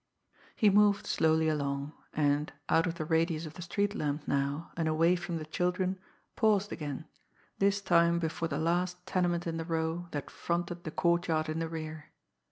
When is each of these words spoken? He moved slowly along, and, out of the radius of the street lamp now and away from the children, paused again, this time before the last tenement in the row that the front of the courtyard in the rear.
He 0.55 0.71
moved 0.71 1.05
slowly 1.05 1.47
along, 1.47 1.93
and, 2.11 2.51
out 2.69 2.87
of 2.87 2.95
the 2.95 3.05
radius 3.05 3.45
of 3.45 3.53
the 3.53 3.61
street 3.61 3.93
lamp 3.93 4.27
now 4.27 4.71
and 4.75 4.87
away 4.87 5.15
from 5.15 5.37
the 5.37 5.45
children, 5.45 5.99
paused 6.35 6.71
again, 6.71 7.05
this 7.59 7.81
time 7.81 8.17
before 8.17 8.47
the 8.47 8.57
last 8.57 9.05
tenement 9.05 9.45
in 9.45 9.57
the 9.57 9.63
row 9.63 10.07
that 10.09 10.25
the 10.25 10.31
front 10.33 10.71
of 10.71 10.81
the 10.81 10.89
courtyard 10.91 11.49
in 11.49 11.59
the 11.59 11.69
rear. 11.69 12.05